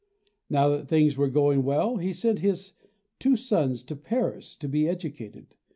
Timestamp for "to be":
4.55-4.87